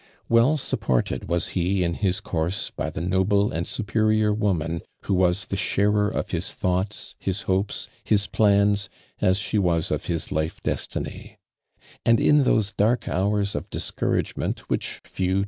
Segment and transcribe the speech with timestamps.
[0.27, 5.45] Well supported was he in his course by the noble and superior woman who was
[5.45, 8.89] the Hiiarer of his thoughts, his hopes, his plans,
[9.21, 11.37] as she was of his lifu destiny;
[12.03, 15.39] and in thoB«' dark hours of discouragement whicli few t.